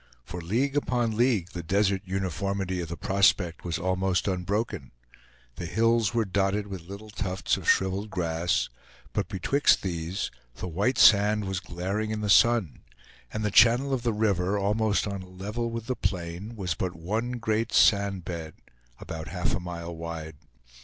For 0.25 0.41
league 0.41 0.75
upon 0.75 1.15
league 1.15 1.49
the 1.51 1.61
desert 1.61 2.01
uniformity 2.05 2.81
of 2.81 2.89
the 2.89 2.97
prospect 2.97 3.63
was 3.63 3.77
almost 3.77 4.27
unbroken; 4.27 4.89
the 5.57 5.67
hills 5.67 6.11
were 6.11 6.25
dotted 6.25 6.65
with 6.65 6.87
little 6.87 7.11
tufts 7.11 7.55
of 7.55 7.69
shriveled 7.69 8.09
grass, 8.09 8.67
but 9.13 9.27
betwixt 9.29 9.83
these 9.83 10.31
the 10.55 10.67
white 10.67 10.97
sand 10.97 11.45
was 11.45 11.59
glaring 11.59 12.09
in 12.09 12.21
the 12.21 12.31
sun; 12.31 12.79
and 13.31 13.45
the 13.45 13.51
channel 13.51 13.93
of 13.93 14.01
the 14.01 14.11
river, 14.11 14.57
almost 14.57 15.05
on 15.07 15.21
a 15.21 15.29
level 15.29 15.69
with 15.69 15.85
the 15.85 15.95
plain, 15.95 16.55
was 16.55 16.73
but 16.73 16.95
one 16.95 17.33
great 17.33 17.71
sand 17.71 18.25
bed, 18.25 18.55
about 18.99 19.27
half 19.27 19.53
a 19.53 19.59
mile 19.59 19.95
wide. 19.95 20.35